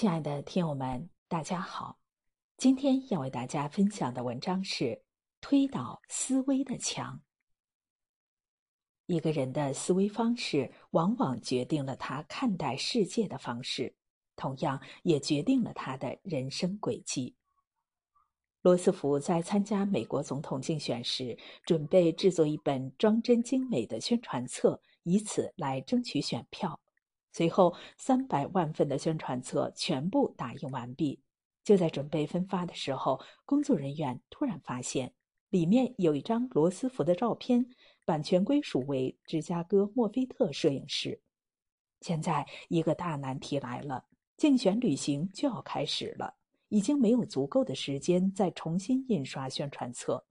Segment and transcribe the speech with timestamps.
[0.00, 1.98] 亲爱的听友们，大家好！
[2.56, 4.84] 今天要为大家分享的文章是
[5.42, 7.14] 《推倒思维的墙》。
[9.04, 13.94] 一个人的思维方式，往往决定了他看待世界的方式，
[14.36, 17.36] 同样也决定了他的人生轨迹。
[18.62, 26.80] 罗斯福在参加美国总统竞选时，准备制作一本装帧精美的宣传册，以此来争取选票。
[27.32, 31.20] 随后，三百万份的宣传册全部打印完毕。
[31.62, 35.12] 就在准备分发的时候，工作人员突然发现
[35.50, 37.64] 里面有一张罗斯福的照片，
[38.04, 41.20] 版权归属为芝加哥墨菲特摄影师。
[42.00, 44.04] 现在一个大难题来了：
[44.36, 46.34] 竞选旅行就要开始了，
[46.68, 50.24] 已经没有足够的时间再重新印刷宣传册。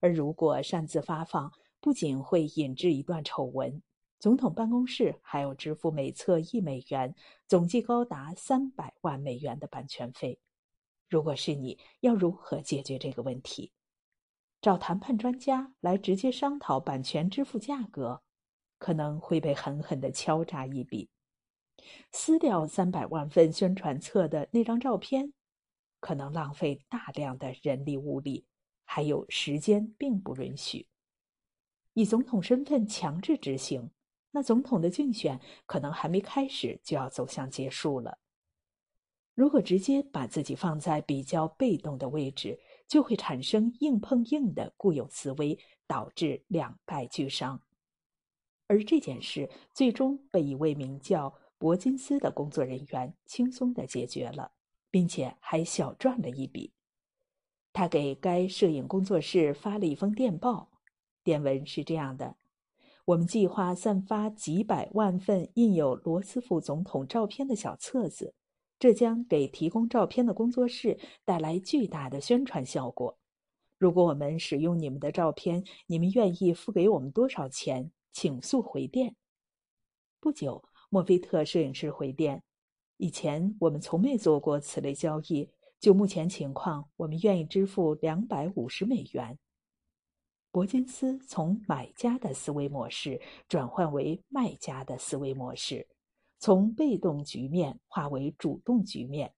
[0.00, 3.80] 而如果擅自发放，不仅会引致一段丑闻。
[4.26, 7.14] 总统办公室还要支付每册一美元，
[7.46, 10.40] 总计高达三百万美元的版权费。
[11.08, 13.70] 如果是你，要如何解决这个问题？
[14.60, 18.20] 找谈判专家来直接商讨版权支付价格，
[18.80, 21.08] 可能会被狠狠的敲诈一笔。
[22.10, 25.32] 撕掉三百万份宣传册的那张照片，
[26.00, 28.44] 可能浪费大量的人力物力，
[28.82, 30.88] 还有时间并不允许。
[31.92, 33.88] 以总统身份强制执行。
[34.36, 38.18] 那总统的竞选可能还没开始就要走向结束了。
[39.34, 47.62] 如果直接把自己放在比较被动的位置，就会产生硬碰硬的固有思维，导致两败俱伤。
[48.66, 54.52] 而这件事最终被一位名叫伯金斯的工作人员轻松的解决了，
[54.90, 56.74] 并且还小赚了一笔。
[57.72, 60.70] 他给该摄影工作室发了一封电报，
[61.24, 62.36] 电文是这样的。
[63.06, 68.34] 我们计划散发几百万份印有罗斯福总统照片的小册子，
[68.80, 73.16] 这将给提供照片的工作室带来巨大的宣传效果。
[73.78, 77.92] 如果我们使用你们的照片，你们愿意付给我们多少钱？
[78.12, 79.14] 请速回电。
[80.18, 82.42] 不久，墨菲特摄影师回电：
[82.96, 89.38] 以前我们从没做过此类交易，就目前情况，我们愿意支付两百五十美元。
[90.56, 95.86] 伯金斯从买家的思维模式转换为卖家的思维模式，
[96.38, 99.30] 从被动局面化为主动局面，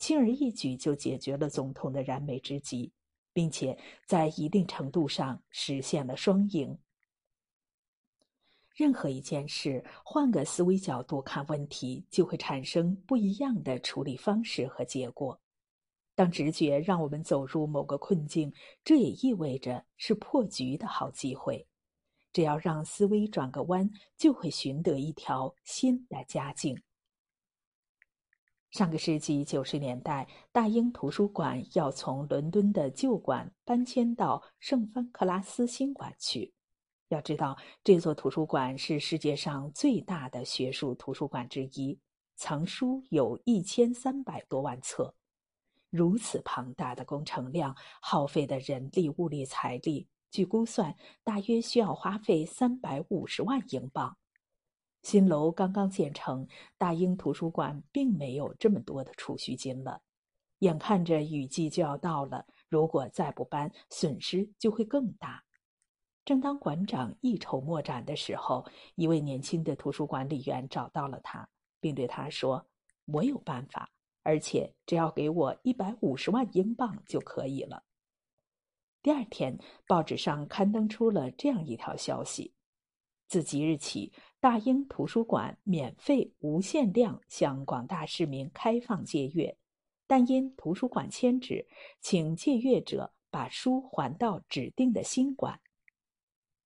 [0.00, 2.92] 轻而易举就解决了总统的燃眉之急，
[3.32, 6.76] 并且在一定程度上实现了双赢。
[8.74, 15.40] 任何一件事，换个思维角度看问题，就会产生不一样的处理方式和结果。
[16.16, 21.64] 当直觉让我们走入某个困境，这也意味着是破局的好机会。
[22.32, 26.76] 只要让思维转个弯，就会寻得一条新的佳境。
[28.70, 36.52] 上个世纪九十年代，大英图书馆要从伦敦的旧馆搬迁到圣芬克拉斯新馆去。
[37.08, 41.98] 要知道，这座图书馆是世界上最大的学术图书馆之一，
[42.36, 45.14] 藏书有一千三百多万册。
[45.96, 54.14] 如此庞大的工程量，耗费的人力、物力、财力，据估算，大约需要花费三百五十万英镑。
[55.02, 56.46] 新楼刚刚建成，
[56.76, 60.02] 大英图书馆并没有这么多的储蓄金了。
[60.58, 65.42] 眼看着雨季就要到了，如果再不搬，损失就会更大。
[66.24, 72.66] 正当馆长一筹莫展的时候，一位年轻的图书管理员找到了他，并对他说
[73.06, 73.88] ：“我有办法。”
[74.26, 77.84] 而且只要给我一百五十万英镑就可以了。
[79.00, 79.56] 第二天，
[79.86, 82.52] 报纸上刊登出了这样一条消息：
[83.28, 89.56] 自即日起，大英图书馆免费无限量向广大市民开放借阅，
[90.08, 91.64] 但因图书馆迁址，
[92.00, 95.60] 请借阅者把书还到指定的新馆。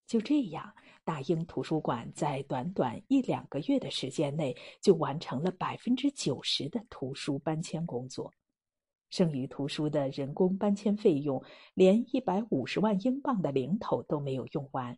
[0.06, 0.74] 就这样。
[1.10, 8.32] 大英图书馆在短短一两个月的时间内，就完成了百分之九十的图书搬迁工作。
[9.08, 11.42] 剩余图书的人工搬迁费用，
[11.74, 14.96] 连一百五十万英镑的零头都没有用完，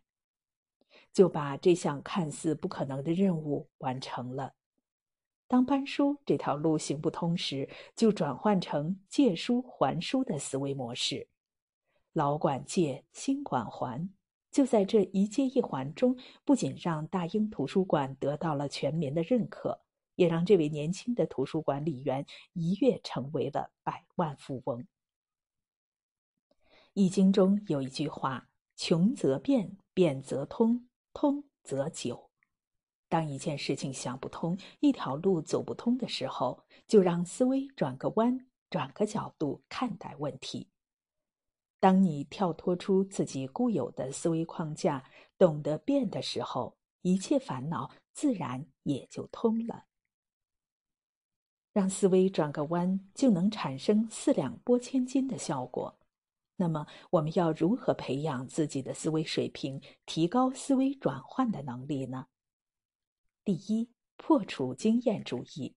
[1.11, 4.53] 就把这项看似不可能的任务完成了。
[5.47, 11.27] 当搬书这条路行不通时，就转换成借书还书的思维模式，
[12.11, 14.07] 老馆借，新馆还。
[14.53, 16.15] 就在这一借一还中，
[16.45, 19.81] 不仅让大英图书馆得到了全民的认可，
[20.13, 22.23] 也让这位年轻的图书管理员
[22.53, 24.81] 一跃成为了百万富翁。
[26.93, 28.47] 《易经》中有一句话
[28.77, 32.29] ：“穷则变，变则通，通则久。”
[33.09, 40.69] 当一件事情想不通、一条路走不通的时候，就让思维转个弯，转个角度看待问题。
[41.83, 45.03] 当你跳脱出自己固有的思维框架，
[45.37, 49.83] 懂得变的时候，一切烦恼自然也就通了。
[51.73, 55.99] 让思维转个弯，就能产生四两拨千斤的效果。
[56.55, 62.27] 那么，我们要如何培养自己的思维水平，提高思维转换的能力呢？
[63.43, 65.75] 第一，破除经验主义。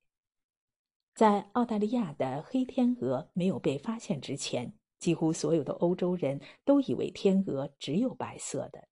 [1.16, 8.88] 在澳大利亚的黑天鹅没有被发现之前，几乎所有的欧洲人都以为天鹅只有白色的，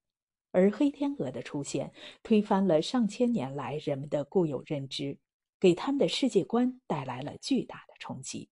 [0.50, 1.92] 而黑天鹅的出现
[2.22, 5.18] 推翻了上千年来人们的固有认知，
[5.58, 8.48] 给他们的世界观带来了巨大的冲击。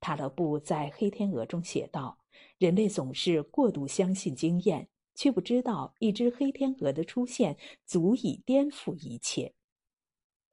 [0.00, 2.18] 塔勒布在《黑天鹅》中写道
[2.58, 4.88] ：“人类总是过度相信经验。”
[5.18, 9.52] 却不知道，一只黑天鹅的出现足以颠覆一切。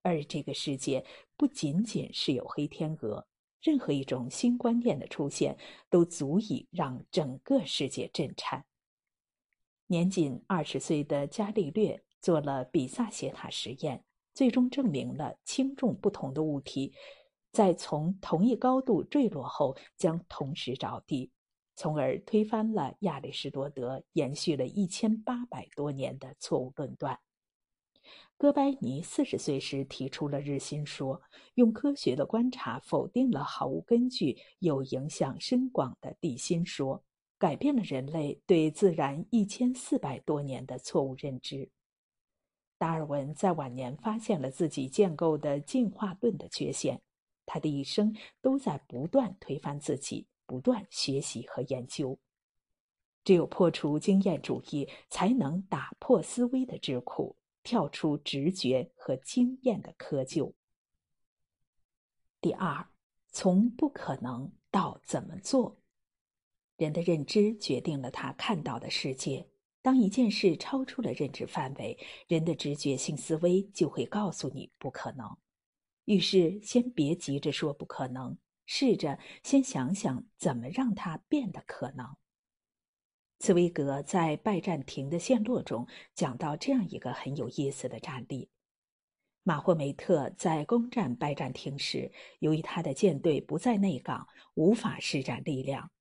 [0.02, 1.06] 而这个世界
[1.38, 3.28] 不仅仅是有黑天鹅，
[3.66, 5.58] 任何一种新观念的出现
[5.90, 8.64] 都足以让整个世界震颤。
[9.88, 14.04] 年仅二十岁的伽利略做了比萨斜塔实验，
[14.36, 16.94] 最终证明了轻重不同的物体
[17.52, 21.32] 在从同一高度坠落后将同时着地。
[21.76, 27.20] 从而推翻了亚里士多德延续了一千八百多年的错误论断。
[28.38, 31.22] 哥白尼四十岁时提出了日心说，
[31.56, 37.04] 用科学的观察否定了毫无根据、有影响深广的地心说，
[37.38, 41.70] 改变了人类对自然一千四百多年的错误认知。
[42.78, 47.02] 达尔文在晚年发现了自己建构的进化论的缺陷，
[47.46, 50.28] 他的一生都在不断推翻自己。
[50.48, 52.20] 不断学习和研究，
[53.24, 57.34] 只有破除经验主义，才能打破思维的桎梏，
[57.66, 60.54] 跳出直觉和经验的窠臼。
[62.40, 62.88] 第二，
[63.28, 65.78] 从不可能到怎么做，
[66.78, 69.50] 人的认知决定了他看到的世界。
[69.82, 71.98] 当一件事超出了认知范围，
[72.28, 75.38] 人的直觉性思维就会告诉你不可能。
[76.06, 78.38] 于是，先别急着说不可能。
[78.68, 82.16] 试着先想想怎么让它变得可能。
[83.40, 88.50] 茨威格在拜占庭的陷落中讲到这样一个很有意思的战例：
[89.44, 95.92] 马霍梅特在攻占拜占庭时，由于他的舰队不在内港，无法施展力量，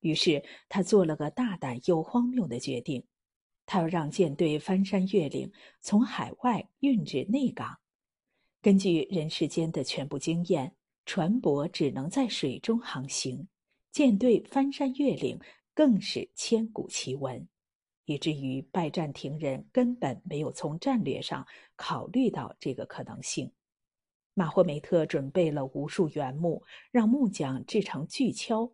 [0.00, 3.04] 于是他做了个大胆又荒谬的决定，
[3.66, 5.50] 他要让舰队翻山越岭，
[5.80, 7.78] 从海外运至内港。
[8.60, 10.74] 根据人世间的全部经验。
[11.06, 13.48] 船舶只能在水中航行，
[13.90, 15.40] 舰队翻山越岭
[15.80, 17.48] 更是千古奇闻，
[18.04, 23.50] 以至于拜占庭人根本没有从战略上考虑到这个可能性。
[24.34, 28.70] 马霍梅特准备了无数原木，让木匠制成巨锹，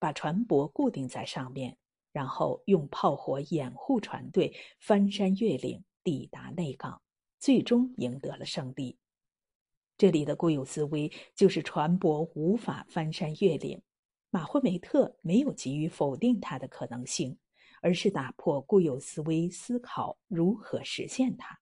[0.00, 1.76] 把船舶固定在上面，
[2.10, 7.00] 然后用炮火掩护船队翻山越岭抵达内港，
[7.38, 8.98] 最终赢得了胜利。
[9.96, 13.80] 这里的固有思维就是船舶无法翻山越岭。
[14.30, 17.38] 马霍梅特没有急于否定它的可能性，
[17.80, 21.58] 而是打破固有思维，思考如何实现它。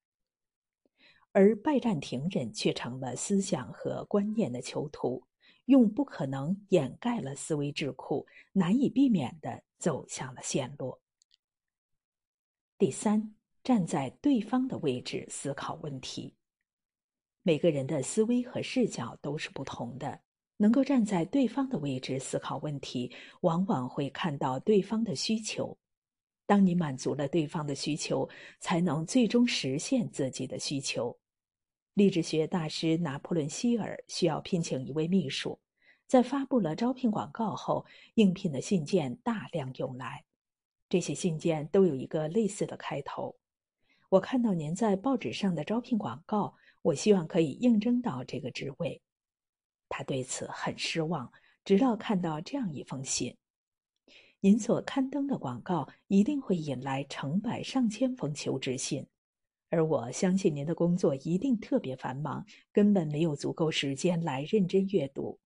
[1.32, 5.22] 而拜占庭人却成了思想和观念的囚徒，
[5.66, 10.98] 用不可能掩盖了思维智库，难以避免的走向了陷落。
[12.78, 16.34] 第三，站在对方的位置思考问题。
[17.42, 20.20] 每个人的思维和视角都是不同的，
[20.56, 23.10] 能够站在对方的位置思考问题，
[23.40, 25.76] 往往会看到对方的需求。
[26.46, 28.28] 当你满足了对方的需求，
[28.60, 31.16] 才能最终实现自己的需求。
[31.94, 35.58] 励志学大师拿破仑·希尔需要聘请一位秘书，
[36.06, 37.84] 在发布了招聘广告后，
[38.14, 40.24] 应聘的信件大量涌来。
[40.88, 43.34] 这些信件都有一个类似的开头
[44.08, 49.02] ：“我看到您在报纸上的招聘广告。”我希望可以应征到这个职位，
[49.88, 51.32] 他对此很失望。
[51.64, 53.36] 直到看到这样一封信
[54.38, 59.04] ：“您所刊登的广告一定会引来成百上千封求职信，
[59.68, 65.40] 而我相信您的工作一定特别繁忙，根本没有足够时间来认真阅读。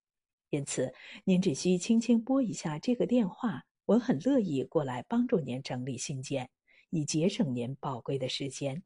[0.50, 0.92] 因此，
[1.24, 6.50] 您只需轻轻拨一下这个电话，我很乐意过来帮助您整理信件，
[6.90, 8.82] 以节省您宝贵的时间。”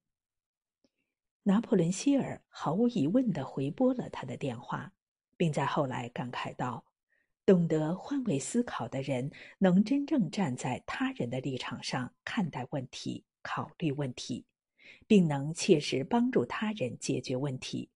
[1.43, 4.93] 拿破仑·希尔毫无疑问地回拨了他的电话，
[5.37, 6.85] 并在后来感慨道
[7.45, 14.45] ：“懂得换位思考的人，能真正站在他人的立场上看待问题、考虑问题，
[15.07, 17.91] 并能切实帮助他人解决问题，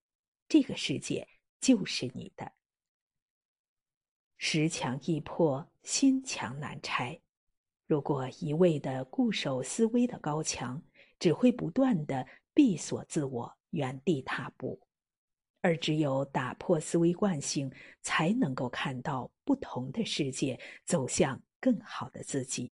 [0.48, 1.26] 这个世界
[1.60, 2.52] 就是你的。
[4.36, 7.20] 石墙易破，心墙难拆。
[7.86, 10.80] 如果一味的固守思维的高墙，
[11.18, 14.78] 只会不断的闭锁自我，原地踏步。
[15.60, 17.70] 而只有打破思维惯性，
[18.02, 22.70] 才能够看到不同的世界，走向更好的自己。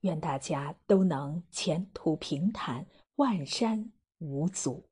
[0.00, 2.86] 愿大家都能前途平坦，
[3.16, 4.85] 万山无阻。